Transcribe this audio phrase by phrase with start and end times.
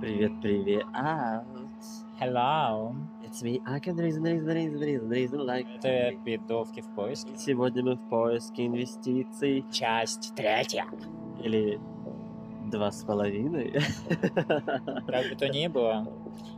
[0.00, 0.84] Привет, привет.
[2.18, 2.94] Hello.
[3.22, 3.60] It's me.
[3.66, 5.66] I can reason, reason, reason, reason, reason like.
[5.82, 7.36] Это пидовки в поиске.
[7.36, 10.86] Сегодня мы в поиске инвестиций Часть третья.
[11.42, 11.78] или
[12.70, 13.72] два с половиной.
[15.06, 16.06] Как бы то ни было,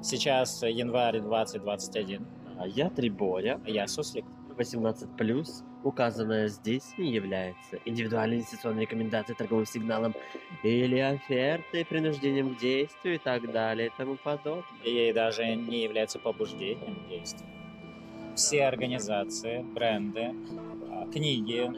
[0.02, 2.26] сейчас январь 2021.
[2.58, 4.24] А Я Трибоя, Я суслик.
[4.56, 5.64] 18 плюс.
[5.84, 10.14] Указанное здесь не является индивидуальной инвестиционной рекомендацией, торговым сигналом
[10.62, 14.64] или офертой, принуждением к действию и так далее и тому подобное.
[14.84, 17.48] И даже не является побуждением к действию.
[18.36, 20.34] Все организации, бренды,
[20.90, 21.70] а, книги,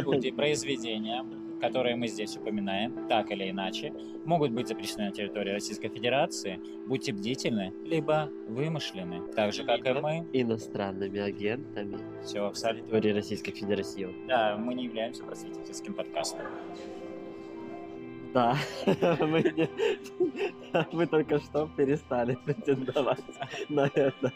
[0.00, 1.24] люди, произведения,
[1.62, 3.94] которые мы здесь упоминаем, так или иначе,
[4.24, 6.58] могут быть запрещены на территории Российской Федерации.
[6.88, 10.26] Будьте бдительны, либо вымышлены, так же, как и мы.
[10.32, 12.90] Иностранными агентами Все абсолютно.
[12.90, 14.08] территории Российской Федерации.
[14.26, 16.46] Да, мы не являемся просветительским подкастом.
[18.32, 18.56] Да,
[19.20, 19.68] мы, не-
[20.92, 23.22] мы только что перестали претендовать
[23.68, 24.32] на это.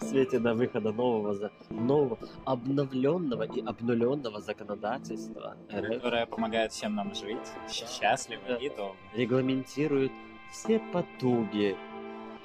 [0.00, 5.88] В свете на выхода нового, за- нового обновленного и обнуленного законодательства РФ.
[5.96, 7.38] Которая помогает всем нам жить
[7.68, 8.96] счастливо и долго.
[9.14, 10.12] регламентирует
[10.50, 11.76] все потуги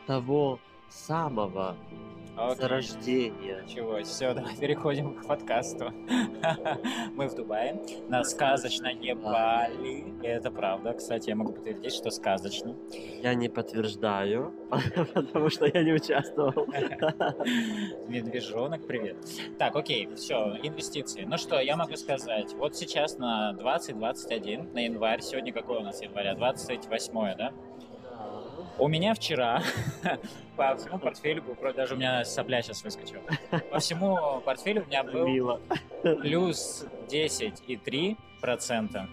[0.07, 0.59] того
[0.89, 1.75] самого
[2.37, 2.55] Окей.
[2.55, 3.65] зарождения.
[3.67, 4.01] Чего?
[4.03, 5.91] Все, давай переходим к подкасту.
[7.13, 10.13] Мы в Дубае, на сказочной Бали.
[10.21, 10.93] И это правда.
[10.93, 12.75] Кстати, я могу подтвердить, что сказочно.
[13.21, 14.53] Я не подтверждаю,
[15.13, 16.67] потому что я не участвовал.
[18.07, 19.17] Медвежонок, привет.
[19.57, 21.23] Так, окей, все, инвестиции.
[21.25, 26.01] Ну что, я могу сказать, вот сейчас на 2021, на январь, сегодня какой у нас
[26.01, 26.35] января?
[26.35, 27.53] 28, да?
[28.77, 29.61] У меня вчера
[30.55, 33.21] по всему портфелю, был- даже у меня сопля сейчас выскочила,
[33.71, 35.59] по всему портфелю у меня был Мило.
[36.21, 39.07] плюс 10,3%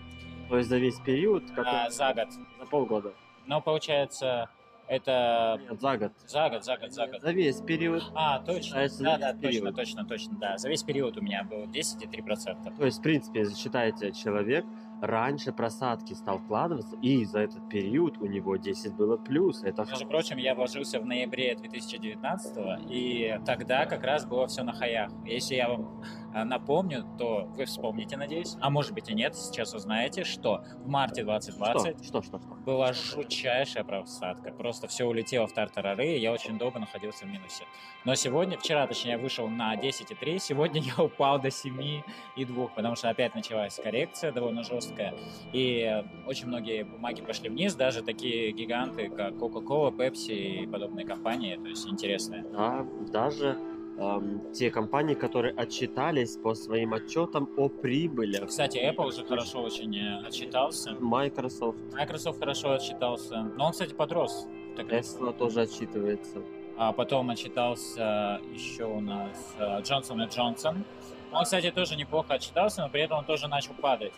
[0.48, 2.28] То есть за весь период, а, за год.
[2.60, 3.12] за полгода.
[3.46, 4.48] Но получается,
[4.86, 6.12] это Нет, за год.
[6.26, 7.20] за год, за год, за год.
[7.22, 8.02] За весь период.
[8.14, 8.86] А, точно.
[9.00, 9.76] Да, да, весь точно, период.
[9.76, 10.58] точно, точно, да.
[10.58, 12.76] За весь период у меня было 10,3%.
[12.76, 14.64] То есть, в принципе, если считаете, человек
[15.02, 19.62] раньше просадки стал вкладываться, и за этот период у него 10 было плюс.
[19.64, 24.72] Это Между прочим, я вложился в ноябре 2019 и тогда как раз было все на
[24.72, 25.10] хаях.
[25.26, 30.24] Если я вам напомню, то вы вспомните, надеюсь, а может быть и нет, сейчас узнаете,
[30.24, 32.54] что в марте 2020 что, что, что, что?
[32.64, 34.52] была жутчайшая просадка.
[34.52, 37.64] Просто все улетело в тартарары, и я очень долго находился в минусе.
[38.04, 43.34] Но сегодня, вчера, точнее, вышел на 10,3, сегодня я упал до 7,2, потому что опять
[43.34, 45.14] началась коррекция довольно жесткая,
[45.52, 51.56] и очень многие бумаги пошли вниз, даже такие гиганты, как Coca-Cola, Pepsi и подобные компании,
[51.56, 52.44] то есть интересные.
[52.44, 53.58] Да, даже
[53.98, 58.48] эм, те компании, которые отчитались по своим отчетам о прибылях.
[58.48, 64.46] Кстати, Apple уже хорошо очень э, отчитался, Microsoft, Microsoft хорошо отчитался, но он, кстати, подрос.
[64.76, 66.42] Tesla тоже отчитывается.
[66.76, 70.84] А потом отчитался еще у нас э, Джонсон и Джонсон.
[71.32, 74.12] Он, кстати, тоже неплохо отчитался, но при этом он тоже начал падать.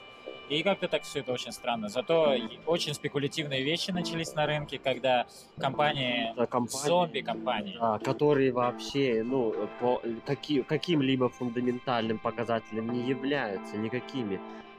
[0.49, 1.89] И как-то так все это очень странно.
[1.89, 5.27] Зато очень спекулятивные вещи начались на рынке, когда
[5.59, 14.39] компании, компании, зомби-компании, да, которые вообще ну, по каки- каким-либо фундаментальным показателям не являются никакими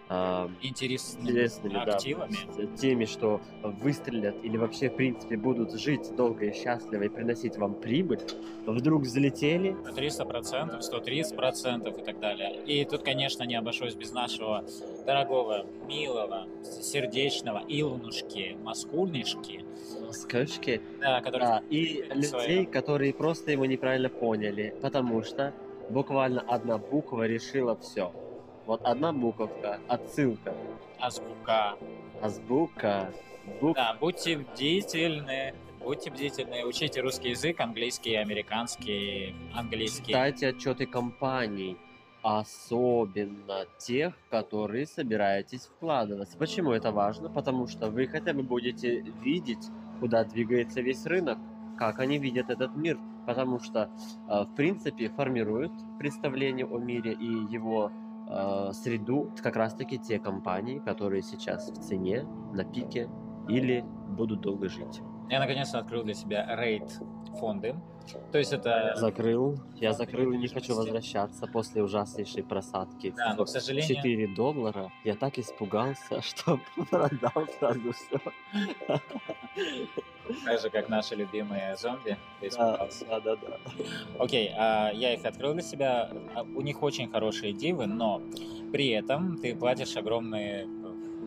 [0.09, 2.33] эм, интересными интересными да, активами.
[2.33, 7.57] с теми, что выстрелят или вообще, в принципе, будут жить долго и счастливо и приносить
[7.57, 8.19] вам прибыль,
[8.65, 9.71] вдруг взлетели.
[9.71, 12.61] На 300%, 130% и так далее.
[12.65, 14.63] И тут, конечно, не обошлось без нашего
[15.05, 19.63] дорогого, милого, сердечного Илонушки, маскульнишки,
[20.11, 20.81] Скачки.
[20.99, 25.53] да, который Да, и людей, своем- которые просто его неправильно поняли, потому что
[25.89, 28.11] буквально одна буква решила все.
[28.65, 30.55] Вот одна буковка, отсылка,
[30.99, 31.77] азбука.
[32.21, 33.13] азбука,
[33.61, 33.75] бук...
[33.75, 35.53] Да, будьте бдительны,
[35.83, 40.07] будьте бдительны, учите русский язык, английский, американский, английский.
[40.07, 41.77] Читайте отчеты компаний,
[42.23, 46.35] особенно тех, которые собираетесь вкладываться.
[46.35, 47.29] Почему это важно?
[47.29, 49.69] Потому что вы хотя бы будете видеть,
[49.99, 51.37] куда двигается весь рынок,
[51.77, 52.97] как они видят этот мир.
[53.27, 53.89] Потому что,
[54.27, 57.91] э, в принципе, формируют представление о мире и его
[58.27, 62.23] э, среду как раз-таки те компании, которые сейчас в цене,
[62.53, 63.09] на пике
[63.47, 65.01] или будут долго жить.
[65.29, 66.99] Я наконец-то открыл для себя рейд
[67.39, 67.75] фонды.
[68.31, 68.93] То есть это...
[68.95, 69.57] Закрыл.
[69.75, 73.13] Я закрыл и не хочу возвращаться после ужаснейшей просадки.
[73.17, 74.91] Да, но, к сожалению- 4 доллара.
[75.03, 76.59] Я так испугался, что
[76.91, 78.19] продал сразу все.
[80.45, 82.17] Так же, как наши любимые зомби.
[82.57, 83.57] Да, да, да.
[84.19, 86.11] Окей, а, я их открыл для себя.
[86.33, 88.21] А, У них очень хорошие дивы, но
[88.71, 90.67] при этом ты платишь огромные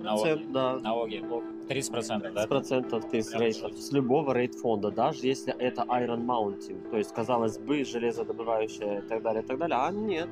[0.02, 0.28] налоги.
[0.32, 0.76] Процент, да.
[0.78, 1.24] Налоги.
[1.68, 2.46] 30%, да?
[2.46, 3.78] 30% ты с, жуть.
[3.78, 6.90] с любого рейд-фонда, даже если это Iron Mountain.
[6.90, 9.76] То есть, казалось бы, железодобывающая и так далее, и так далее.
[9.78, 10.28] А нет.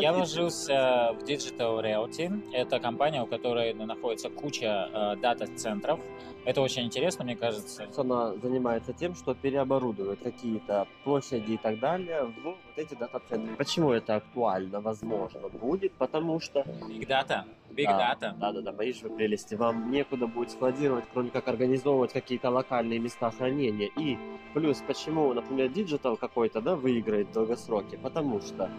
[0.00, 0.16] Я Платить.
[0.34, 2.50] вложился в Digital Realty.
[2.52, 6.00] Это компания, у которой находится куча э, дата-центров.
[6.46, 7.86] Это очень интересно, мне кажется.
[7.96, 13.54] Она занимается тем, что переоборудует какие-то площади и так далее в вот эти дата-центры.
[13.56, 15.92] Почему это актуально, возможно, будет?
[15.92, 17.44] Потому что Big Data.
[17.70, 18.34] Big Да, Data.
[18.38, 19.54] Да, да, да, боишь вы прелести.
[19.56, 23.90] Вам некуда будет складировать, кроме как организовывать какие-то локальные места хранения.
[23.98, 24.16] И
[24.54, 27.98] плюс, почему, например, Digital какой-то, да, выиграет в долгосроке?
[27.98, 28.70] Потому что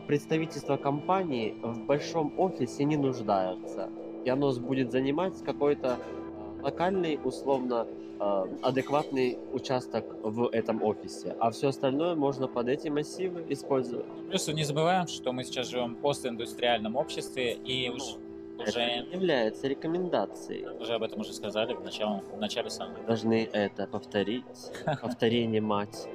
[0.00, 3.90] представительство компании в большом офисе не нуждается.
[4.24, 7.86] И оно будет занимать какой-то а, локальный, условно,
[8.18, 11.36] а, адекватный участок в этом офисе.
[11.38, 14.06] А все остальное можно под эти массивы использовать.
[14.28, 18.16] Плюс не забываем, что мы сейчас живем в постиндустриальном обществе, и уж
[18.58, 18.80] Это уже,
[19.12, 20.66] является рекомендацией.
[20.80, 23.02] уже об этом уже сказали в начале, в начале самого.
[23.06, 24.44] должны это повторить.
[25.02, 26.08] Повторение мать,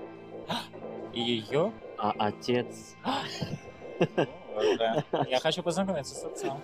[1.14, 2.96] И ее а отец.
[4.78, 5.04] Да.
[5.30, 6.60] Я хочу познакомиться с отцом.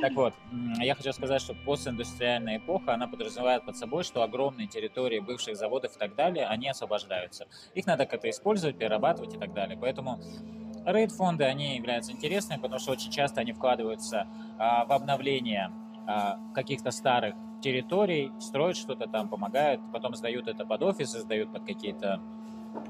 [0.00, 0.34] Так вот,
[0.80, 5.96] я хочу сказать, что постиндустриальная эпоха, она подразумевает под собой, что огромные территории бывших заводов
[5.96, 7.46] и так далее, они освобождаются.
[7.74, 9.78] Их надо как-то использовать, перерабатывать и так далее.
[9.80, 10.20] Поэтому
[10.84, 14.26] рейд-фонды, они являются интересными, потому что очень часто они вкладываются
[14.58, 15.70] а, в обновление
[16.06, 21.64] а, каких-то старых территорий, строят что-то там, помогают, потом сдают это под офисы, сдают под
[21.64, 22.20] какие-то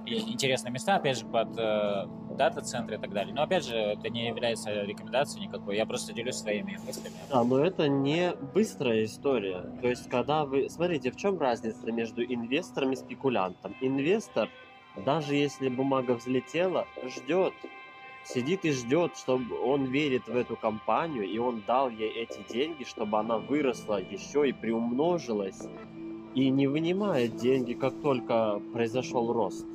[0.07, 3.35] интересные места, опять же, под э, дата-центры и так далее.
[3.35, 5.77] Но, опять же, это не является рекомендацией никакой.
[5.77, 7.15] Я просто делюсь своими мыслями.
[7.31, 9.63] Да, но это не быстрая история.
[9.81, 10.69] То есть, когда вы...
[10.69, 13.75] Смотрите, в чем разница между инвестором и спекулянтом?
[13.81, 14.49] Инвестор,
[15.05, 17.55] даже если бумага взлетела, ждет.
[18.27, 22.85] Сидит и ждет, чтобы он верит в эту компанию, и он дал ей эти деньги,
[22.85, 25.69] чтобы она выросла еще и приумножилась.
[26.35, 29.67] И не вынимает деньги, как только произошел рост.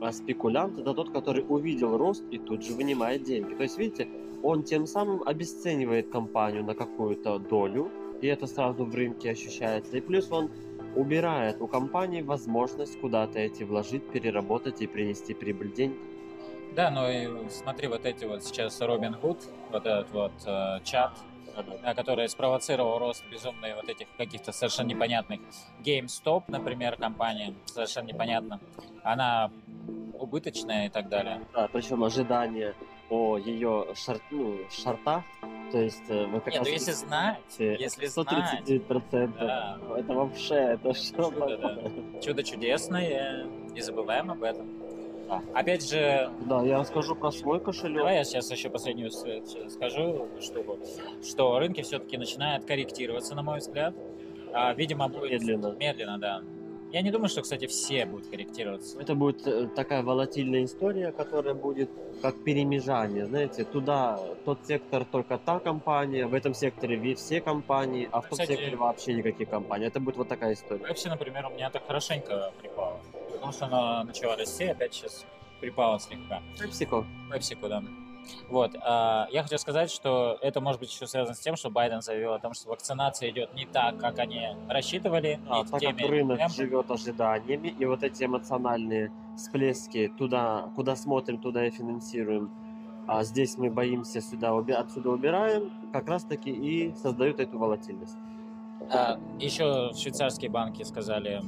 [0.00, 3.54] А спекулянт это тот, который увидел рост и тут же вынимает деньги.
[3.54, 4.08] То есть, видите,
[4.42, 9.96] он тем самым обесценивает компанию на какую-то долю, и это сразу в рынке ощущается.
[9.96, 10.50] И плюс он
[10.96, 15.96] убирает у компании возможность куда-то эти вложить, переработать и принести прибыль денег.
[16.74, 19.38] Да, ну и смотри, вот эти вот сейчас Робин Худ,
[19.72, 21.18] вот этот вот э, чат,
[21.94, 25.40] который спровоцировал рост безумной вот этих каких-то совершенно непонятных
[25.84, 28.60] GameStop, например, компания, совершенно непонятно.
[29.02, 29.50] Она
[30.14, 31.40] убыточная и так далее.
[31.54, 32.74] Да, причем ожидания
[33.10, 34.18] о ее шар...
[34.30, 35.24] ну, шартах,
[35.72, 39.78] то есть э, вы как Нет, ну раз если знать, если 139 процентов, Да.
[39.96, 41.30] это вообще, это что?
[41.30, 42.20] Чудо, да.
[42.20, 44.66] чудо чудесное, не забываем об этом.
[45.28, 45.42] Да.
[45.54, 47.98] Опять же, Да, я расскажу про свой кошелек.
[47.98, 50.78] Давай я сейчас еще последнюю скажу штуку,
[51.22, 53.94] что рынки все-таки начинают корректироваться, на мой взгляд.
[54.52, 55.76] А, видимо, будет Медленно.
[55.78, 56.42] Медленно, да.
[56.90, 58.98] Я не думаю, что, кстати, все будут корректироваться.
[58.98, 61.90] Это будет э, такая волатильная история, которая будет
[62.22, 68.22] как перемежание, знаете, туда тот сектор только та компания, в этом секторе все компании, а
[68.22, 69.86] в том секторе вообще никакие компании.
[69.86, 70.82] Это будет вот такая история.
[70.82, 72.98] Пепси, например, у меня так хорошенько припала.
[73.38, 75.24] Потому что она начала расти, опять сейчас
[75.60, 76.42] припала слегка.
[76.60, 77.04] PepsiCo.
[77.32, 77.82] Пепсику, да.
[78.50, 82.02] Вот, а, я хочу сказать, что это может быть еще связано с тем, что Байден
[82.02, 86.10] заявил о том, что вакцинация идет не так, как они рассчитывали, А, так теми как
[86.10, 86.56] рынок темпами.
[86.56, 92.50] живет ожиданиями, и вот эти эмоциональные всплески туда, куда смотрим, туда и финансируем,
[93.06, 98.16] а здесь мы боимся, сюда отсюда убираем, как раз таки и создают эту волатильность.
[98.92, 101.42] А, еще швейцарские банки сказали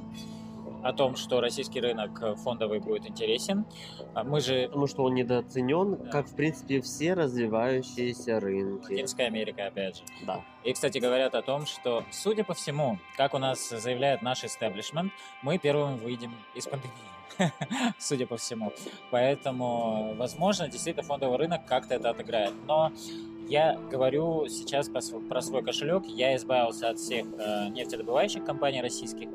[0.82, 3.64] о том, что российский рынок э, фондовый будет интересен.
[4.14, 6.10] А Мы же Потому что он недооценен, Да.
[6.10, 8.92] как в принципе все развивающиеся рынки.
[8.92, 10.02] Латинская Америка, опять же.
[10.26, 10.44] Да.
[10.64, 15.12] И, кстати, говорят о том, что, судя по всему, как у нас заявляет наш истеблишмент,
[15.42, 16.92] мы первым выйдем из пандемии.
[17.99, 18.70] Судя по всему.
[19.10, 22.52] Поэтому, возможно, действительно фондовый рынок как-то это отыграет.
[22.66, 22.92] Но
[23.49, 26.04] я говорю сейчас про свой, про свой кошелек.
[26.06, 29.28] Я избавился от всех э, нефтедобывающих компаний российских.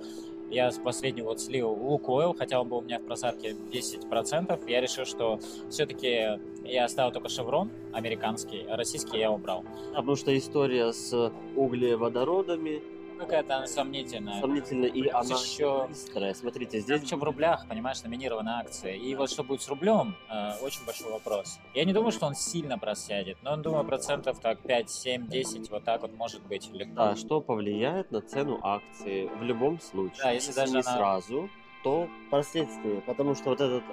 [0.49, 4.69] Я с последнего вот слил Лукойл, хотя он был у меня в просадке 10%.
[4.69, 9.63] Я решил, что все-таки я оставил только Шеврон американский, а российский я убрал.
[9.93, 12.81] А Потому что история с углеводородами
[13.19, 14.41] Какая-то она сомнительная.
[14.41, 16.33] сомнительная, и Плюс она еще- быстрая.
[16.33, 18.93] Смотрите, Здесь еще в рублях, понимаешь, номинирована акция.
[18.93, 21.59] И вот что будет с рублем, э, очень большой вопрос.
[21.73, 25.83] Я не думаю, что он сильно просядет, но, думаю, процентов так 5, 7, 10, вот
[25.83, 26.95] так вот может быть легко.
[26.95, 30.23] да, что повлияет на цену акции в любом случае.
[30.23, 31.49] Да, если даже не она- сразу,
[31.83, 33.01] то последствия.
[33.01, 33.83] Потому что вот этот,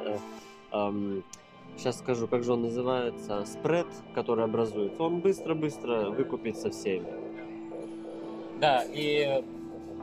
[1.76, 7.31] сейчас скажу, как же он называется, спред, который образуется, он быстро-быстро выкупит со всеми.
[8.62, 9.42] Да, и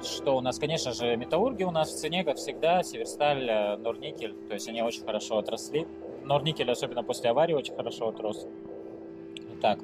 [0.03, 4.35] что у нас, конечно же, металлурги у нас в цене, как всегда, Северсталь, э, Норникель,
[4.49, 5.87] то есть они очень хорошо отросли.
[6.25, 8.47] Норникель, особенно после аварии, очень хорошо отрос.
[9.61, 9.79] Так,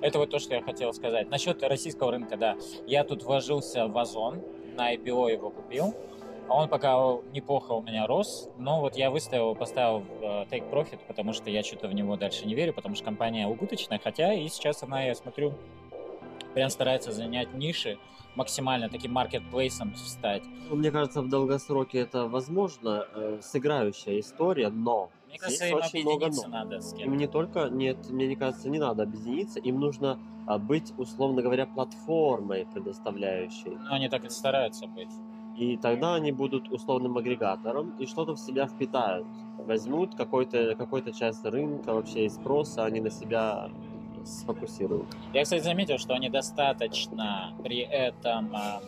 [0.00, 1.28] это вот то, что я хотел сказать.
[1.28, 2.56] Насчет российского рынка, да.
[2.86, 4.40] Я тут вложился в Озон,
[4.78, 5.94] на IPO его купил.
[6.48, 6.96] Он пока
[7.34, 11.62] неплохо у меня рос, но вот я выставил, поставил э, Take Profit, потому что я
[11.62, 15.14] что-то в него дальше не верю, потому что компания убыточная, хотя и сейчас она, я
[15.14, 15.52] смотрю,
[16.56, 17.98] прям старается занять ниши,
[18.34, 20.42] максимально таким маркетплейсом стать.
[20.70, 26.02] Ну, Мне кажется, в долгосроке это возможно, э, сыграющая история, но Мне кажется, им очень
[26.02, 26.48] много но.
[26.48, 30.18] надо с Им кем не только, нет, мне не кажется, не надо объединиться, им нужно
[30.46, 33.76] а, быть, условно говоря, платформой предоставляющей.
[33.76, 35.12] Но они так и стараются быть.
[35.58, 39.26] И тогда они будут условным агрегатором и что-то в себя впитают.
[39.58, 43.68] Возьмут какой-то, какой-то часть рынка вообще и спроса, они на себя
[44.26, 45.06] сфокусируют.
[45.32, 48.82] Я, кстати, заметил, что они достаточно при этом а,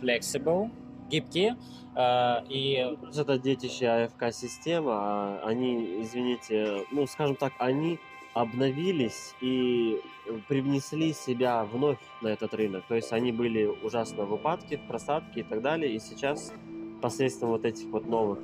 [0.00, 0.70] flexible,
[1.10, 1.56] гибкие,
[1.94, 7.98] а, и Это детище АФК-система, а они, извините, ну, скажем так, они
[8.34, 9.98] обновились и
[10.46, 12.84] привнесли себя вновь на этот рынок.
[12.86, 16.52] То есть они были ужасно в упадке, в просадке и так далее, и сейчас
[17.00, 18.38] посредством вот этих вот новых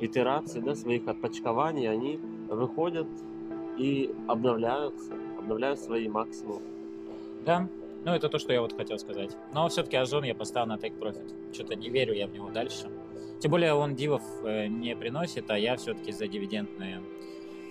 [0.00, 2.18] итераций, да, своих отпочкований, они
[2.48, 3.06] выходят
[3.76, 6.62] и обновляются, обновляют свои максимумы.
[7.44, 7.68] да,
[8.04, 9.36] ну это то, что я вот хотел сказать.
[9.52, 11.52] Но все-таки Озон я поставил на Take Profit.
[11.52, 12.88] Что-то не верю я в него дальше.
[13.40, 17.00] Тем более он дивов э, не приносит, а я все-таки за дивидендные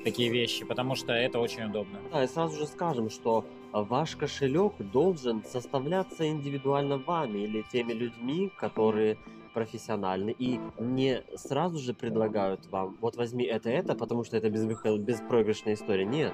[0.04, 2.00] такие вещи, потому что это очень удобно.
[2.12, 8.52] Да, и сразу же скажем, что ваш кошелек должен составляться индивидуально вами или теми людьми,
[8.58, 9.18] которые
[9.56, 15.00] профессиональны и не сразу же предлагают вам, вот возьми это, это, потому что это безвыход,
[15.00, 16.06] беспроигрышная история.
[16.06, 16.34] Нет.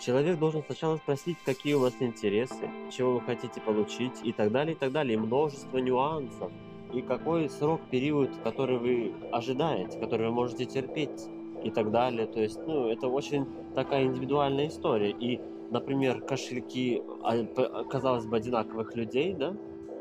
[0.00, 4.74] Человек должен сначала спросить, какие у вас интересы, чего вы хотите получить и так далее,
[4.74, 5.14] и так далее.
[5.14, 6.52] И множество нюансов.
[6.92, 11.28] И какой срок, период, который вы ожидаете, который вы можете терпеть
[11.64, 12.26] и так далее.
[12.26, 15.12] То есть, ну, это очень такая индивидуальная история.
[15.12, 19.56] И, например, кошельки, а, казалось бы, одинаковых людей, да,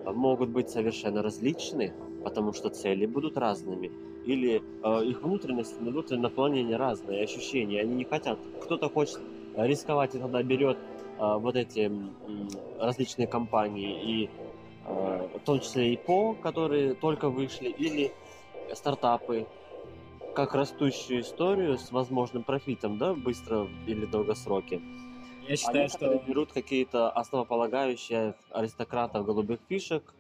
[0.06, 1.94] могут быть совершенно различны,
[2.26, 3.92] потому что цели будут разными.
[4.26, 7.82] Или э, их внутренности, внутреннее наполнение разное, ощущения.
[7.82, 8.40] Они не хотят.
[8.62, 9.20] Кто-то хочет
[9.56, 14.30] рисковать и тогда берет э, вот эти м, различные компании, и
[14.88, 18.12] э, в том числе и по, которые только вышли, или
[18.74, 19.46] стартапы,
[20.34, 24.82] как растущую историю с возможным профитом, да, быстро или долгосроке.
[25.48, 30.15] Я считаю, Они что берут какие-то основополагающие аристократов голубых фишек,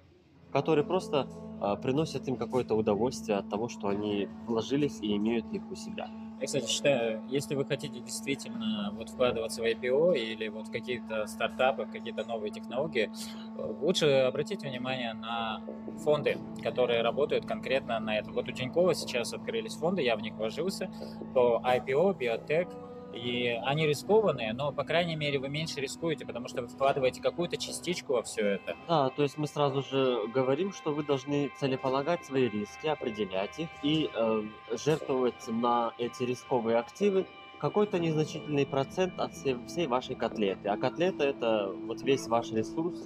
[0.56, 1.28] которые просто
[1.60, 6.08] а, приносят им какое-то удовольствие от того, что они вложились и имеют их у себя.
[6.40, 11.28] Я, кстати, считаю, если вы хотите действительно вот вкладываться в IPO или вот в какие-то
[11.28, 13.12] стартапы, в какие-то новые технологии,
[13.58, 15.62] э, лучше обратите внимание на
[16.06, 18.32] фонды, которые работают конкретно на это.
[18.32, 20.90] Вот у Тинькова сейчас открылись фонды, я в них вложился,
[21.34, 22.70] по IPO, биотек,
[23.16, 27.58] и они рискованные, но, по крайней мере, вы меньше рискуете, потому что вы вкладываете какую-то
[27.58, 28.76] частичку во все это.
[28.88, 33.70] Да, то есть мы сразу же говорим, что вы должны целеполагать свои риски, определять их
[33.84, 37.26] и э, жертвовать на эти рисковые активы
[37.60, 40.70] какой-то незначительный процент от всей, всей вашей котлеты.
[40.70, 43.00] А котлета это вот весь ваш ресурс,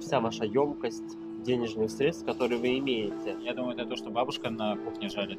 [0.00, 3.36] вся ваша емкость денежных средств, которые вы имеете.
[3.40, 5.38] Я думаю, это то, что бабушка на кухне жарит.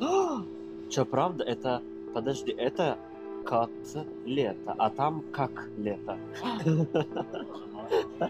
[0.90, 1.44] Че, правда?
[1.44, 1.82] Это,
[2.14, 2.98] подожди, это
[3.44, 6.18] котлета, а там как лето.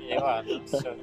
[0.09, 0.97] И ладно, все.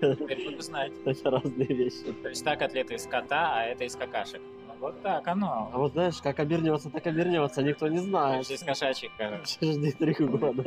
[0.00, 0.92] Теперь буду знать.
[1.04, 2.12] Это разные вещи.
[2.22, 4.40] То есть та котлета из кота, а это из какашек.
[4.68, 5.70] Ну, вот так оно.
[5.72, 8.48] А вот знаешь, как обернется, так обернется, никто не знает.
[8.50, 9.58] Из кошачьих, короче.
[9.60, 10.64] Жди три года.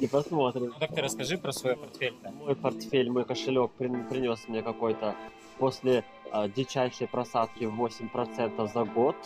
[0.00, 0.66] И посмотрим.
[0.66, 2.30] Ну так ты расскажи про свой портфель-то.
[2.30, 5.14] Мой портфель, мой кошелек принес мне какой-то
[5.58, 9.16] после а, дичайшей просадки в 8% за год,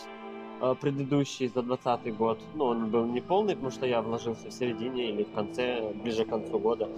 [0.80, 2.38] предыдущий за 2020 год.
[2.54, 6.24] Ну, он был не полный, потому что я вложился в середине или в конце, ближе
[6.24, 6.88] к концу года.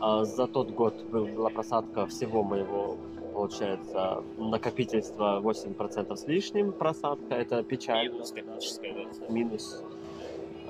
[0.00, 2.96] А за тот год был- была просадка всего моего,
[3.34, 7.34] получается, накопительства 8% с лишним просадка.
[7.34, 8.94] Это печально Минус техническая,
[9.28, 9.84] минус.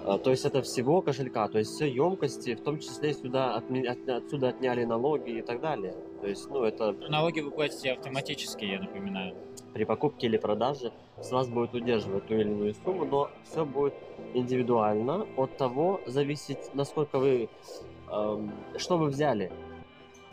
[0.04, 3.87] А, То есть это всего кошелька, то есть все емкости, в том числе сюда отме-
[3.87, 5.95] от- отсюда отняли налоги и так далее.
[6.23, 9.35] То есть, ну, это Налоги вы платите автоматически, я напоминаю.
[9.75, 13.95] при покупке или продаже с вас будет удерживать ту или иную сумму, но все будет
[14.33, 17.49] индивидуально от того зависеть, насколько вы,
[18.09, 19.50] эм, что вы взяли.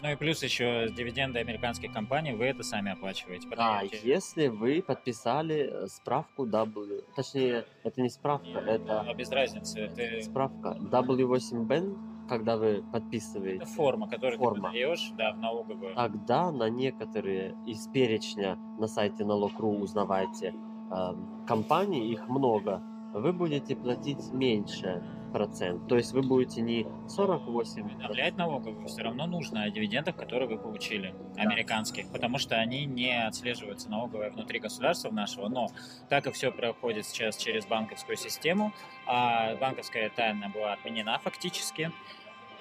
[0.04, 3.48] Ну и плюс еще дивиденды американских компаний вы это сами оплачиваете.
[3.50, 4.00] Да, продаете.
[4.04, 9.92] если вы подписали э, справку W, точнее, это не справка, это Ну, без разницы.
[9.96, 10.22] Ты...
[10.22, 11.98] справка W8BEN,
[12.30, 14.68] когда вы Это подписываете, форма, которую ты форма.
[14.70, 15.96] подаешь, да, в налоговую.
[15.96, 20.54] тогда на некоторые из перечня на сайте налог.ру узнавайте
[20.92, 22.82] эм, компаний, их много,
[23.14, 25.88] вы будете платить меньше процент.
[25.88, 28.88] То есть вы будете не 48, Уведомлять налоговую.
[28.88, 34.32] Все равно нужно о дивидендах, которые вы получили, американских, потому что они не отслеживаются налоговой
[34.32, 35.68] внутри государства нашего, но
[36.10, 38.74] так как все проходит сейчас через банковскую систему,
[39.06, 41.92] а банковская тайна была отменена фактически,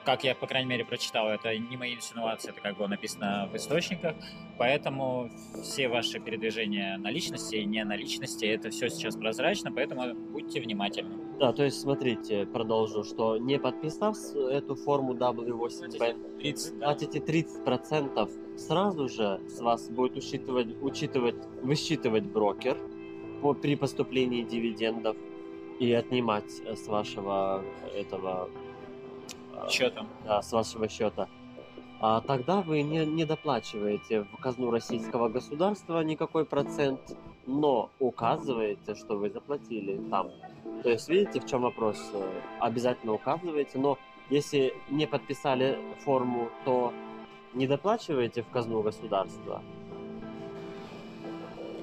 [0.09, 3.57] как я, по крайней мере, прочитал, это не мои инсинуации, это как было написано в
[3.57, 4.17] источниках,
[4.57, 5.29] поэтому
[5.63, 11.15] все ваши передвижения наличности и не наличности, это все сейчас прозрачно, поэтому будьте внимательны.
[11.39, 16.87] Да, то есть смотрите, продолжу, что не подписав эту форму W8B, 30, да.
[16.87, 22.79] платите 30% сразу же с вас будет учитывать, учитывать, высчитывать брокер
[23.43, 25.19] по, при поступлении дивидендов
[25.79, 27.63] и отнимать э, с вашего
[27.95, 28.49] этого
[29.95, 30.09] там?
[30.25, 31.29] да, с вашего счета.
[32.01, 37.01] А тогда вы не, не доплачиваете в казну российского государства никакой процент,
[37.47, 40.31] но указываете, что вы заплатили там.
[40.83, 41.99] То есть видите, в чем вопрос?
[42.61, 43.99] Обязательно указываете, но
[44.31, 46.93] если не подписали форму, то
[47.55, 49.63] не доплачиваете в казну государства.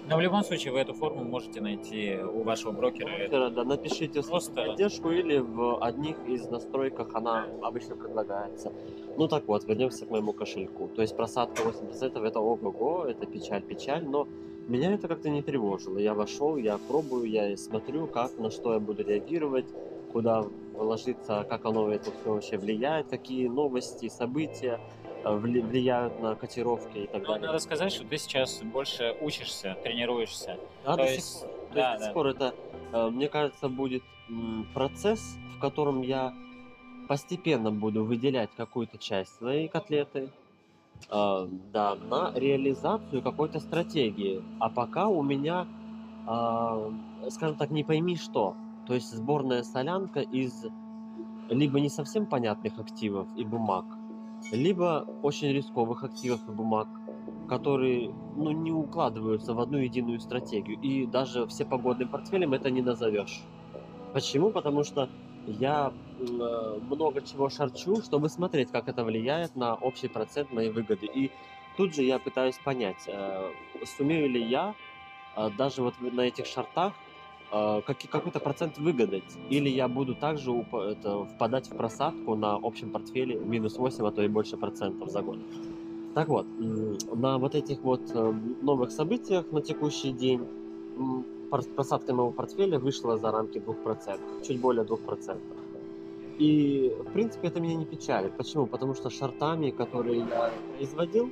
[0.07, 3.07] Но в любом случае вы эту форму можете найти у вашего брокера.
[3.07, 8.71] Брокера, да, напишите в Просто- поддержку или в одних из настройках она обычно предлагается.
[9.17, 10.89] Ну так вот, вернемся к моему кошельку.
[10.95, 14.27] То есть просадка 8% это ого-го, это печаль-печаль, но
[14.67, 15.97] меня это как-то не тревожило.
[15.97, 19.65] Я вошел, я пробую, я смотрю, как, на что я буду реагировать,
[20.11, 24.79] куда вложиться, как оно это все вообще влияет, какие новости, события
[25.33, 27.47] влияют на котировки и так Но далее.
[27.47, 30.57] надо сказать, что ты сейчас больше учишься, тренируешься.
[30.83, 31.49] Да, То до сих есть, пор.
[31.49, 32.05] То да, есть до да.
[32.05, 32.55] сих пор это,
[32.93, 34.03] э, мне кажется, будет
[34.73, 36.33] процесс, в котором я
[37.07, 40.29] постепенно буду выделять какую-то часть своей котлеты,
[41.09, 44.43] э, да, на реализацию какой-то стратегии.
[44.59, 45.67] А пока у меня,
[46.27, 46.91] э,
[47.29, 48.55] скажем так, не пойми что.
[48.87, 50.65] То есть сборная солянка из
[51.49, 53.85] либо не совсем понятных активов и бумаг,
[54.51, 56.87] либо очень рисковых активов и бумаг,
[57.47, 60.79] которые ну, не укладываются в одну единую стратегию.
[60.81, 63.41] И даже всепогодным портфелем это не назовешь.
[64.13, 64.51] Почему?
[64.51, 65.09] Потому что
[65.47, 71.05] я э, много чего шарчу, чтобы смотреть, как это влияет на общий процент моей выгоды.
[71.05, 71.31] И
[71.77, 73.51] тут же я пытаюсь понять, э,
[73.83, 74.73] сумею ли я
[75.35, 76.93] э, даже вот на этих шартах
[77.51, 82.55] э, каки- какой-то процент выгадать, или я буду также уп- это, впадать в просадку на
[82.55, 85.37] общем портфеле минус 8, а то и больше процентов за год.
[86.13, 86.45] Так вот,
[87.13, 90.47] на вот этих вот э, новых событиях на текущий день
[91.75, 95.39] просадка моего портфеля вышла за рамки 2%, чуть более 2%.
[96.37, 98.35] И, в принципе, это меня не печалит.
[98.37, 98.65] Почему?
[98.67, 101.29] Потому что шартами, которые я производил,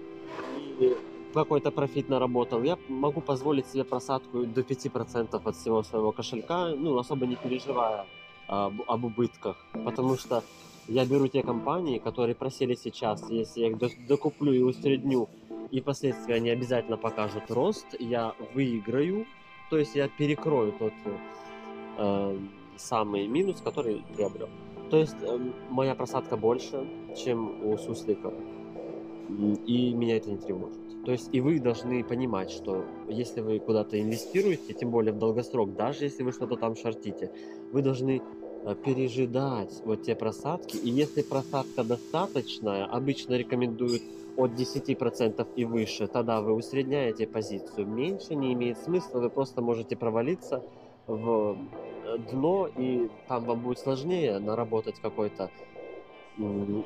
[0.80, 0.98] и
[1.34, 6.98] какой-то профит наработал, я могу позволить себе просадку до 5% от всего своего кошелька, ну,
[6.98, 8.06] особо не переживая
[8.48, 9.58] об, об убытках.
[9.86, 10.44] Потому что
[10.88, 15.30] я беру те компании, которые просели сейчас, если я их до- докуплю и усредню,
[15.72, 19.26] и впоследствии они обязательно покажут рост, я выиграю,
[19.70, 20.94] то есть я перекрою тот
[21.98, 22.38] э,
[22.78, 24.50] самый минус, который приобрел.
[24.92, 26.86] То есть э, моя просадка больше,
[27.18, 28.32] чем у суслика,
[29.66, 30.83] и меня это не тревожит.
[31.06, 35.76] То есть и вы должны понимать, что если вы куда-то инвестируете, тем более в долгосрок,
[35.76, 37.32] даже если вы что-то там шортите,
[37.74, 38.22] вы должны
[38.64, 40.78] э, пережидать вот те просадки.
[40.78, 44.02] И если просадка достаточная, обычно рекомендуют
[44.38, 47.86] от 10% и выше, тогда вы усредняете позицию.
[47.86, 50.64] Меньше не имеет смысла, вы просто можете провалиться
[51.06, 51.58] в
[52.06, 55.52] э, дно, и там вам будет сложнее наработать какой-то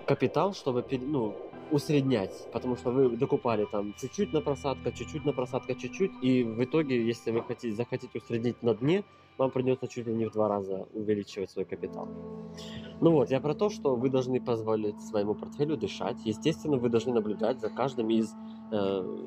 [0.05, 1.33] капитал, чтобы ну,
[1.71, 6.63] усреднять, потому что вы докупали там чуть-чуть на просадка, чуть-чуть на просадка, чуть-чуть, и в
[6.63, 9.03] итоге, если вы хотите, захотите усреднить на дне,
[9.37, 12.07] вам придется чуть ли не в два раза увеличивать свой капитал.
[13.01, 16.17] Ну вот, я про то, что вы должны позволить своему портфелю дышать.
[16.25, 18.33] Естественно, вы должны наблюдать за каждым из
[18.71, 19.17] э,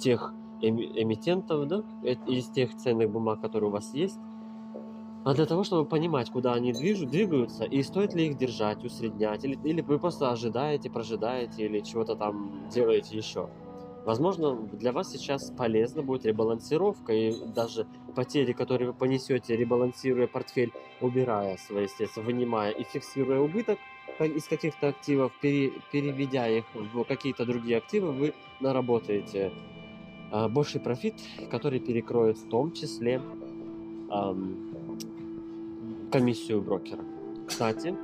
[0.00, 4.18] тех эми- эмитентов, да, э, из тех ценных бумаг, которые у вас есть,
[5.24, 9.44] а для того, чтобы понимать, куда они движут, двигаются, и стоит ли их держать, усреднять,
[9.44, 13.48] или, или вы просто ожидаете, прожидаете, или чего-то там делаете еще.
[14.04, 20.72] Возможно, для вас сейчас полезна будет ребалансировка, и даже потери, которые вы понесете, ребалансируя портфель,
[21.00, 23.78] убирая свои средства, вынимая и фиксируя убыток
[24.18, 29.52] из каких-то активов, пере- переведя их в какие-то другие активы, вы наработаете
[30.32, 31.14] а, больший профит,
[31.50, 33.22] который перекроет в том числе
[34.10, 34.71] ам,
[36.12, 37.02] комиссию брокера.
[37.46, 37.96] Кстати,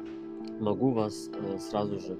[0.60, 2.16] могу вас э, сразу же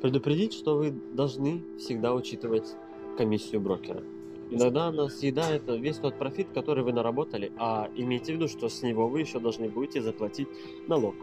[0.00, 2.76] предупредить, что вы должны всегда учитывать
[3.18, 4.02] комиссию брокера.
[4.50, 8.82] Иногда она съедает весь тот профит, который вы наработали, а имейте в виду, что с
[8.82, 10.46] него вы еще должны будете заплатить
[10.86, 11.16] налог.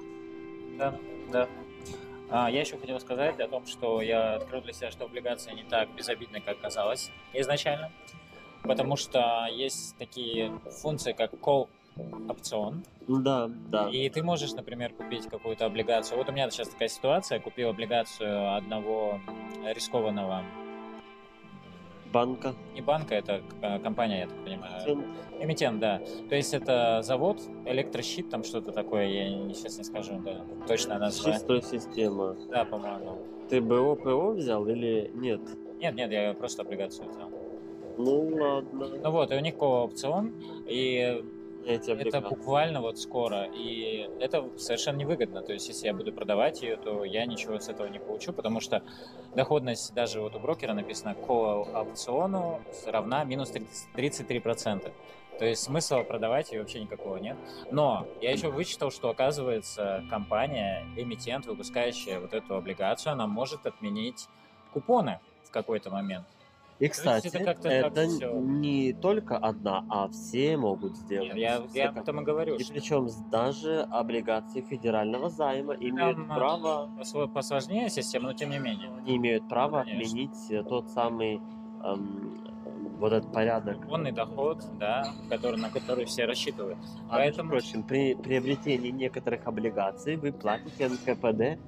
[0.77, 0.99] Да,
[1.31, 1.47] да.
[2.29, 5.63] А, я еще хотел сказать о том, что я открыл для себя, что облигация не
[5.63, 7.89] так безобидна, как казалось изначально,
[8.63, 11.69] потому что есть такие функции, как call
[12.27, 13.89] опцион, Да, да.
[13.89, 16.17] и ты можешь, например, купить какую-то облигацию.
[16.17, 19.19] Вот у меня сейчас такая ситуация, я купил облигацию одного
[19.73, 20.43] рискованного
[22.13, 22.53] Банка.
[22.75, 24.83] не банка, это э, компания, я так понимаю.
[24.83, 25.03] Цен.
[25.39, 25.99] Эмитент, да.
[26.29, 30.45] То есть это завод, электрощит, там что-то такое, я сейчас не скажу, да.
[30.67, 31.39] Точно название.
[31.39, 32.37] Чистая система.
[32.51, 33.17] Да, по-моему.
[33.49, 35.41] Ты БО, ПО взял или нет?
[35.79, 37.31] Нет, нет, я просто облигацию взял.
[37.97, 38.89] Ну ладно.
[39.03, 40.33] Ну вот, и у них опцион,
[40.67, 41.23] и
[41.65, 45.41] Эти это буквально вот скоро, и это совершенно невыгодно.
[45.41, 48.59] То есть, если я буду продавать ее, то я ничего с этого не получу, потому
[48.59, 48.83] что
[49.35, 54.91] доходность даже вот у брокера написано по опциону равна минус 30 33%.
[55.39, 57.37] То есть смысла продавать ее вообще никакого нет.
[57.71, 64.27] Но я еще вычитал, что оказывается компания, эмитент, выпускающая вот эту облигацию, она может отменить
[64.73, 66.25] купоны в какой-то момент.
[66.83, 68.33] И, есть кстати, это как-то это, всё.
[68.41, 71.29] не только одна, а все могут сделать.
[71.33, 72.55] Нет, я, Все я об этом и говорю.
[72.55, 76.89] И что причем даже облигации федерального займа имеют Там, право,
[77.33, 78.89] посложнее система, но тем не менее.
[78.99, 80.01] они имеют право Конечно.
[80.09, 81.39] отменить э, тот самый
[81.85, 82.37] эм,
[82.99, 83.77] вот этот порядок.
[83.77, 86.79] Законный доход, да, который, на который все рассчитывают.
[87.09, 91.59] А Поэтому- прочим, при приобретении некоторых облигаций вы платите НКПД,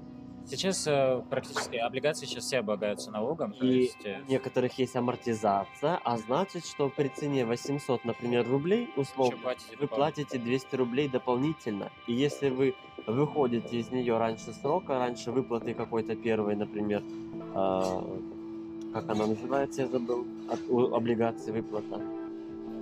[0.47, 3.53] Сейчас э, практически облигации сейчас все облагаются налогом.
[3.53, 8.47] то и есть, э, у некоторых есть амортизация, а значит, что при цене 800, например,
[8.47, 11.91] рублей, условно, платите вы платите 200 рублей дополнительно.
[12.07, 12.75] И если вы
[13.07, 17.01] выходите из нее раньше срока, раньше выплаты какой-то первой, например,
[17.53, 18.03] а,
[18.93, 22.01] как она называется, я забыл, от, у облигации выплата,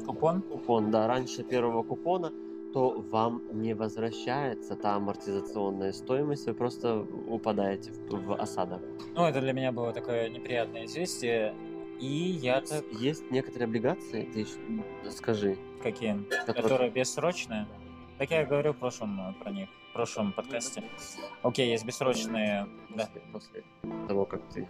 [0.06, 0.42] Купон?
[0.42, 2.32] купон, да, раньше первого купона,
[2.74, 8.82] то вам не возвращается та амортизационная стоимость, вы просто упадаете в, в осадок.
[9.14, 11.54] Ну, это для меня было такое неприятное известие.
[12.00, 12.84] И я так...
[12.92, 16.24] Есть некоторые облигации, ты ещё скажи, Какие?
[16.46, 16.64] которые...
[16.64, 17.68] Которые бессрочные?
[18.18, 20.84] Так я говорил в прошлом э, про них, в прошлом подкасте.
[21.44, 22.68] Окей, есть бессрочные...
[22.90, 23.06] Да.
[23.06, 23.64] после, после
[24.08, 24.68] того, как ты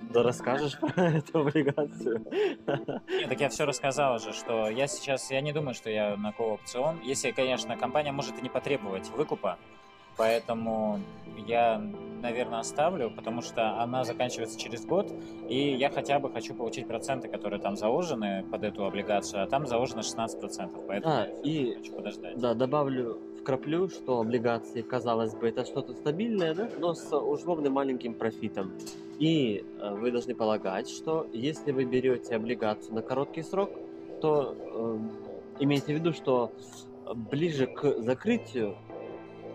[0.00, 2.24] да расскажешь про эту облигацию.
[2.66, 6.32] Нет, так я все рассказал же, что я сейчас, я не думаю, что я на
[6.32, 7.00] коопцион.
[7.02, 9.58] Если, конечно, компания может и не потребовать выкупа,
[10.20, 11.00] поэтому
[11.48, 11.82] я,
[12.22, 15.10] наверное, оставлю, потому что она заканчивается через год,
[15.48, 19.66] и я хотя бы хочу получить проценты, которые там заложены под эту облигацию, а там
[19.66, 22.38] заложено 16%, поэтому А, я и- хочу подождать.
[22.38, 28.12] Да, добавлю, вкраплю, что облигации, казалось бы, это что-то стабильное, да, но с условным маленьким
[28.12, 28.72] профитом.
[29.18, 33.70] И э, вы должны полагать, что если вы берете облигацию на короткий срок,
[34.20, 34.98] то э,
[35.60, 36.52] имейте в виду, что
[37.14, 38.76] ближе к закрытию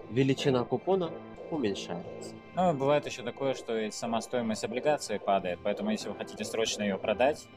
[0.09, 1.11] величина купона
[1.51, 2.35] уменьшается.
[2.55, 6.83] Ну, бывает еще такое, что и сама стоимость облигации падает, поэтому если вы хотите срочно
[6.83, 7.47] ее продать,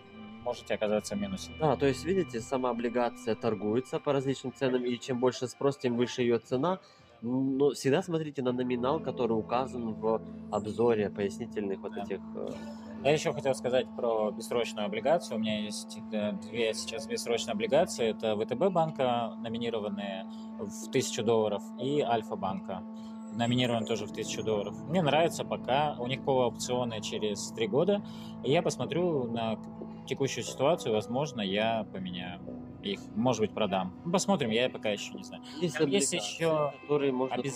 [0.44, 1.50] можете оказаться в минусе.
[1.60, 5.96] Да, то есть, видите, сама облигация торгуется по различным ценам, и чем больше спрос, тем
[5.96, 6.80] выше ее цена.
[7.20, 12.02] Но всегда смотрите на номинал, который указан в обзоре пояснительных вот Да.
[12.02, 12.20] этих.
[13.04, 15.36] Я еще хотел сказать про бессрочную облигацию.
[15.36, 18.10] У меня есть э, две сейчас бессрочные облигации.
[18.10, 20.26] Это ВТБ банка, номинированные
[20.58, 22.82] в 1000 долларов, и Альфа банка,
[23.32, 24.74] номинирован тоже в 1000 долларов.
[24.88, 25.94] Мне нравится пока.
[26.00, 28.02] У них опционы через три года.
[28.42, 29.58] И я посмотрю на
[30.06, 30.92] текущую ситуацию.
[30.92, 32.40] Возможно, я поменяю
[32.82, 33.00] их.
[33.14, 33.94] Может быть, продам.
[34.10, 35.42] Посмотрим, я пока еще не знаю.
[35.60, 37.52] Есть, Там есть еще которые можно купить.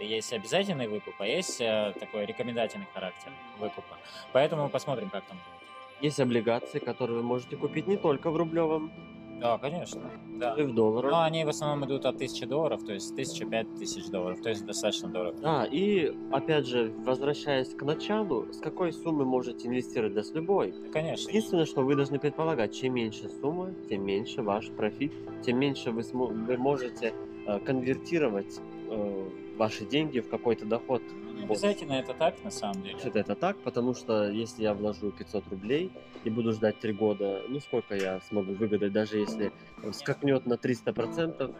[0.00, 3.96] Есть обязательный выкуп, а есть э, такой рекомендательный характер выкупа.
[4.32, 6.02] Поэтому посмотрим, как там будет.
[6.04, 8.92] Есть облигации, которые вы можете купить не только в рублевом,
[9.40, 10.10] Да, конечно.
[10.38, 10.54] Да.
[10.58, 11.10] и в долларовом.
[11.12, 14.66] Но они в основном идут от 1000 долларов, то есть 1000-5000 тысяч долларов, то есть
[14.66, 15.38] достаточно дорого.
[15.40, 20.12] Да, и опять же, возвращаясь к началу, с какой суммы можете инвестировать?
[20.14, 20.72] Да с любой.
[20.72, 21.28] Да, конечно.
[21.30, 26.02] Единственное, что вы должны предполагать, чем меньше сумма, тем меньше ваш профит, тем меньше вы,
[26.02, 27.14] смо- вы можете
[27.46, 31.02] э, конвертировать э, ваши деньги в какой-то доход.
[31.34, 32.98] Не Обязательно это так, на самом деле.
[33.02, 35.90] Это, это так, потому что если я вложу 500 рублей
[36.24, 39.52] и буду ждать 3 года, ну сколько я смогу выгадать, даже если
[39.92, 41.54] скакнет на 300%,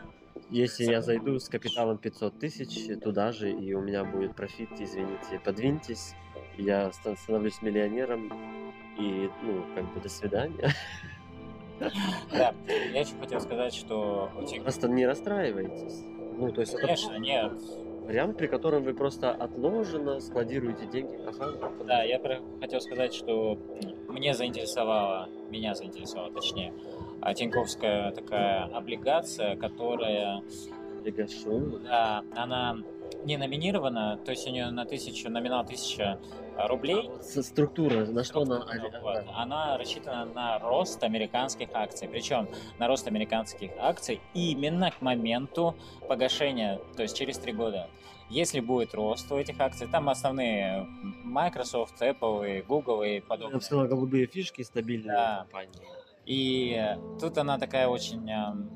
[0.50, 5.40] если я зайду с капиталом 500 тысяч туда же, и у меня будет профит, извините,
[5.44, 6.14] подвиньтесь,
[6.56, 8.32] я ста- становлюсь миллионером,
[8.98, 10.72] и, ну, как бы, до свидания.
[12.30, 14.30] Да, я еще хотел сказать, что.
[14.62, 16.04] Просто не расстраивайтесь.
[16.38, 17.52] Ну, то есть это Конечно, нет.
[18.06, 21.18] Вариант, при котором вы просто отложенно складируете деньги.
[21.26, 23.58] Ага, Да, я про- хотел сказать, что
[24.08, 26.72] мне заинтересовала, меня заинтересовала, точнее,
[27.20, 30.42] а, Тиньковская такая облигация, которая,
[31.04, 31.78] Легашу.
[31.84, 32.78] да, она
[33.24, 36.18] не номинирована, то есть у нее на тысячу, номинал 1000
[36.58, 38.64] рублей, С- Структура, на что она...
[38.68, 39.14] Ори- вот.
[39.14, 39.24] да.
[39.34, 42.08] Она рассчитана на рост американских акций.
[42.08, 45.74] Причем на рост американских акций именно к моменту
[46.08, 47.88] погашения, то есть через три года.
[48.28, 50.86] Если будет рост у этих акций, там основные
[51.24, 53.60] Microsoft, Apple, и Google и подобные.
[53.60, 55.36] сказал, голубые фишки, стабильные Да.
[55.42, 55.70] компании.
[56.24, 58.68] И тут она такая очень эм,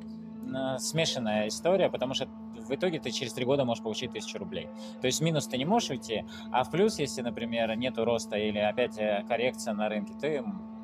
[0.54, 2.28] э, смешанная история, потому что
[2.70, 4.68] в итоге ты через три года можешь получить тысячу рублей.
[5.00, 8.36] То есть в минус ты не можешь уйти, а в плюс, если, например, нету роста
[8.36, 10.42] или опять э, коррекция на рынке, ты,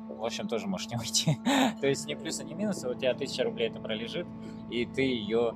[0.09, 1.37] в общем, тоже можешь не уйти.
[1.81, 4.27] То есть ни плюса, ни минуса, у тебя тысяча рублей это пролежит,
[4.69, 5.55] и ты ее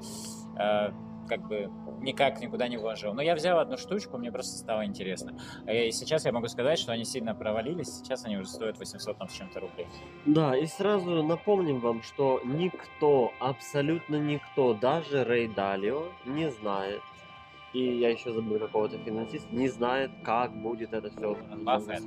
[0.58, 0.92] э,
[1.28, 1.70] как бы
[2.02, 3.14] никак никуда не вложил.
[3.14, 5.38] Но я взял одну штучку, мне просто стало интересно.
[5.68, 9.30] И сейчас я могу сказать, что они сильно провалились, сейчас они уже стоят 800 там
[9.30, 9.88] с чем-то рублей.
[10.26, 17.02] Да, и сразу напомним вам, что никто, абсолютно никто, даже Рэй Далио не знает,
[17.74, 21.38] и я еще забыл какого-то финансиста, не знает, как будет это все.
[21.64, 22.04] Баффет.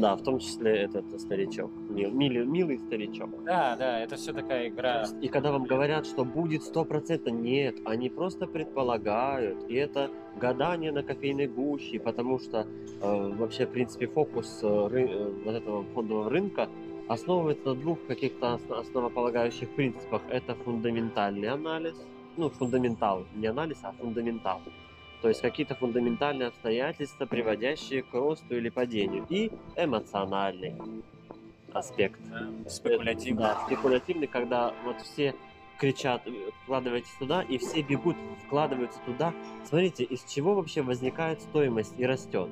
[0.00, 3.28] Да, в том числе этот старичок, мил- милый, милый старичок.
[3.44, 5.04] Да, да, это все такая игра.
[5.20, 10.10] И когда вам говорят, что будет 100%, нет, они просто предполагают, и это
[10.40, 12.66] гадание на кофейной гуще, потому что
[13.02, 16.68] э, вообще, в принципе, фокус э, э, вот этого фондового рынка
[17.08, 20.22] основывается на двух каких-то ос- основополагающих принципах.
[20.30, 21.94] Это фундаментальный анализ,
[22.38, 24.60] ну, фундаментал, не анализ, а фундаментал.
[25.22, 29.26] То есть какие-то фундаментальные обстоятельства, приводящие к росту или падению.
[29.28, 30.74] И эмоциональный
[31.72, 32.20] аспект.
[32.68, 33.40] Спекулятивно.
[33.40, 35.34] Да, спекулятивный, когда вот все
[35.78, 36.22] кричат,
[36.64, 39.32] вкладывайтесь туда, и все бегут, вкладываются туда.
[39.64, 42.48] Смотрите, из чего вообще возникает стоимость и растет?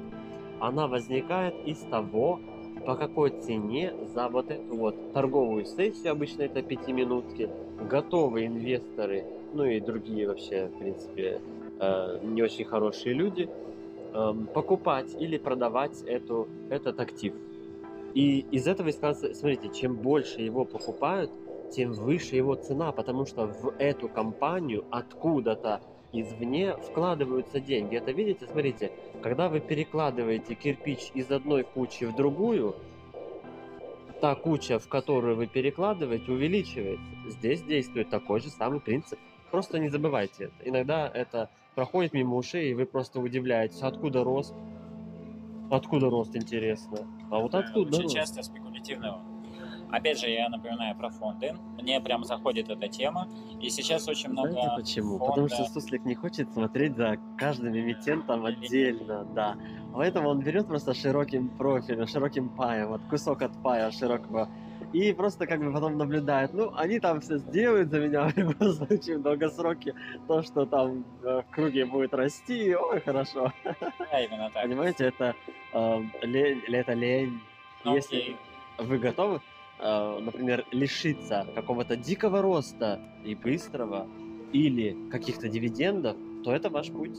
[0.60, 2.40] Она возникает из того,
[2.86, 7.50] по какой цене за вот эту вот торговую сессию, обычно это пятиминутки,
[7.88, 11.40] готовы инвесторы, ну и другие вообще, в принципе,
[11.80, 13.48] э, не очень хорошие люди,
[14.14, 17.34] эм, покупать или продавать эту, этот актив.
[18.14, 21.30] И из этого искать, смотрите, чем больше его покупают,
[21.70, 27.96] тем выше его цена, потому что в эту компанию откуда-то извне вкладываются деньги.
[27.96, 28.90] Это видите, смотрите,
[29.22, 32.74] когда вы перекладываете кирпич из одной кучи в другую,
[34.20, 37.04] та куча, в которую вы перекладываете, увеличивается.
[37.26, 39.18] Здесь действует такой же самый принцип.
[39.50, 40.68] Просто не забывайте это.
[40.68, 44.52] Иногда это проходит мимо ушей, и вы просто удивляетесь, откуда рост.
[45.70, 47.06] Откуда рост, интересно.
[47.30, 48.16] А вот Да, откуда Очень рост?
[48.16, 49.20] часто спекулятивного.
[49.92, 51.54] Опять же, я напоминаю про фонды.
[51.80, 53.28] Мне прям заходит эта тема.
[53.60, 55.18] И сейчас очень много Знаете почему?
[55.18, 55.26] фонда.
[55.26, 59.56] Потому что Суслик не хочет смотреть за каждым эмитентом отдельно, да.
[59.94, 64.48] Поэтому он берет просто широким профилем, широким паем, вот кусок от пая широкого,
[64.92, 68.72] и просто как бы потом наблюдает, ну, они там все сделают за меня в любом
[68.72, 69.94] случае в долгосроке,
[70.26, 73.52] то, что там э, в круге будет расти, ой, хорошо.
[73.64, 74.62] Да, именно так.
[74.64, 75.34] Понимаете, это
[75.72, 77.40] э, лень, это лень.
[77.84, 78.36] Ну, Если
[78.78, 79.40] вы готовы,
[79.78, 84.06] э, например, лишиться какого-то дикого роста и быстрого,
[84.52, 87.18] или каких-то дивидендов, то это ваш путь.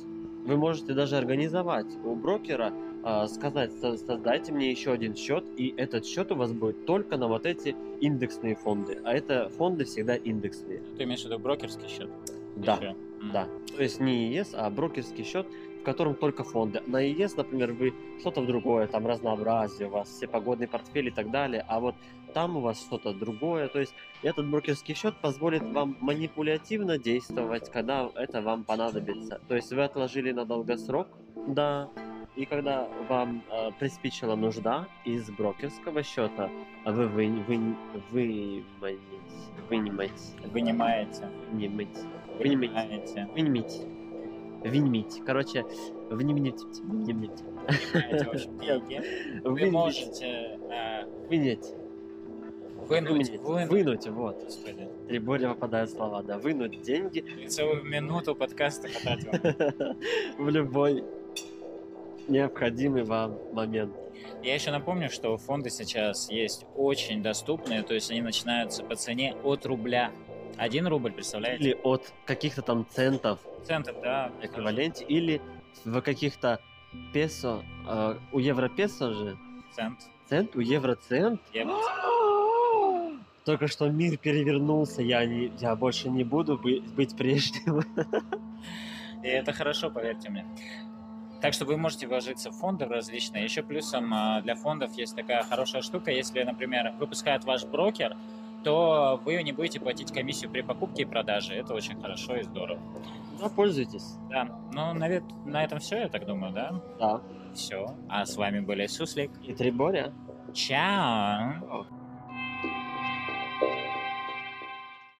[0.49, 5.75] Вы можете даже организовать у брокера, э, сказать, «Со- создайте мне еще один счет, и
[5.77, 8.97] этот счет у вас будет только на вот эти индексные фонды.
[9.03, 10.81] А это фонды всегда индексные.
[10.97, 12.09] Ты имеешь в виду брокерский счет?
[12.55, 12.95] Да, Ещё?
[13.21, 13.31] М.
[13.31, 13.47] да.
[13.77, 15.45] То есть не ИЕС, а брокерский счет,
[15.81, 16.81] в котором только фонды.
[16.87, 21.13] На ИЕС, например, вы что-то в другое, там разнообразие, у вас все погодные портфели и
[21.13, 21.93] так далее, а вот
[22.33, 23.67] там у вас что-то другое.
[23.67, 29.39] То есть этот брокерский счет позволит вам манипулятивно действовать, когда это вам понадобится.
[29.47, 31.07] То есть вы отложили на долгосрок,
[31.47, 31.89] да,
[32.35, 36.49] и когда вам э, приспичила нужда из брокерского счета,
[36.85, 37.75] вы вы вы
[38.11, 38.63] вы
[39.69, 40.13] вынимаете,
[40.51, 41.27] Вынимаете.
[41.57, 41.99] вынимаете,
[42.37, 43.87] вынимаете, Вынимаете.
[44.63, 45.21] вынимите.
[45.23, 45.65] Короче,
[46.09, 47.43] вынимите, вынимите,
[47.93, 49.41] Вынимаете.
[49.43, 51.73] Вы можете э, вынять,
[52.89, 54.07] вынуть, вынуть, вынуть.
[54.07, 54.43] вот.
[54.43, 54.87] Господи.
[55.07, 59.95] Три более попадают слова, да, вынуть деньги Ты целую минуту подкаста потратил.
[60.37, 61.03] в любой
[62.27, 63.95] необходимый вам момент.
[64.43, 69.35] Я еще напомню, что фонды сейчас есть очень доступные, то есть они начинаются по цене
[69.43, 70.11] от рубля.
[70.57, 71.63] Один рубль, представляете?
[71.63, 74.31] Или от каких-то там центов Центов, да.
[74.41, 75.41] эквиваленте, или
[75.85, 76.59] в каких-то
[77.13, 79.37] песо, э, у евро песо же,
[79.73, 79.99] Цент.
[80.27, 81.41] цент, у евро цент.
[83.49, 87.81] Только что мир перевернулся, я, не, я больше не буду бы- быть прежним.
[89.23, 90.45] И это хорошо, поверьте мне.
[91.41, 93.43] Так что вы можете вложиться в фонды различные.
[93.43, 96.11] Еще плюсом а, для фондов есть такая хорошая штука.
[96.11, 98.15] Если, например, выпускает ваш брокер,
[98.63, 101.55] то вы не будете платить комиссию при покупке и продаже.
[101.55, 102.79] Это очень хорошо и здорово.
[103.41, 104.13] Да, пользуйтесь.
[104.29, 106.79] Да, ну, на, на этом все, я так думаю, да?
[106.99, 107.21] Да.
[107.55, 107.95] Все.
[108.09, 109.31] А с вами были Суслик.
[109.41, 110.13] И Триборя.
[110.53, 111.87] Чао.